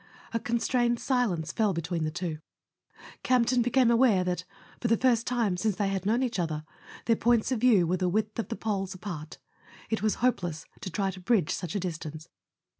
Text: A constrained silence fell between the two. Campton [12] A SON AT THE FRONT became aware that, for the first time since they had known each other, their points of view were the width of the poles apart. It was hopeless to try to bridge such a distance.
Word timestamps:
A 0.33 0.39
constrained 0.39 0.99
silence 0.99 1.51
fell 1.51 1.73
between 1.73 2.05
the 2.05 2.09
two. 2.09 2.39
Campton 3.21 3.21
[12] 3.21 3.21
A 3.21 3.21
SON 3.27 3.35
AT 3.35 3.43
THE 3.43 3.49
FRONT 3.49 3.63
became 3.65 3.91
aware 3.91 4.23
that, 4.23 4.45
for 4.79 4.87
the 4.87 4.97
first 4.97 5.27
time 5.27 5.57
since 5.57 5.75
they 5.75 5.89
had 5.89 6.07
known 6.07 6.23
each 6.23 6.39
other, 6.39 6.63
their 7.05 7.15
points 7.15 7.51
of 7.51 7.61
view 7.61 7.85
were 7.85 7.97
the 7.97 8.09
width 8.09 8.39
of 8.39 8.47
the 8.47 8.55
poles 8.55 8.95
apart. 8.95 9.37
It 9.91 10.01
was 10.01 10.15
hopeless 10.15 10.65
to 10.79 10.89
try 10.89 11.11
to 11.11 11.19
bridge 11.19 11.51
such 11.53 11.75
a 11.75 11.79
distance. 11.79 12.27